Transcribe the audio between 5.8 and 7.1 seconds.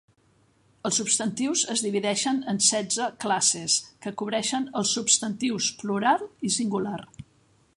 plural i singular.